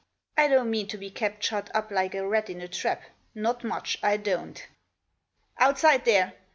[0.35, 3.03] I don't mean to be kept shut up like a rat in a trap,
[3.35, 4.65] not much, I don't.
[5.59, 6.33] Outside there